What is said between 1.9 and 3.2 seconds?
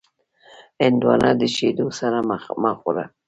سره مه خوره.